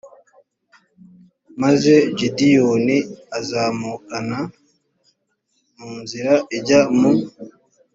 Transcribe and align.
maze 1.61 1.93
gideyoni 2.17 2.97
azamukana 3.37 4.39
mu 5.77 5.91
nzira 6.01 6.33
ijya 6.57 6.79
mu 6.97 7.11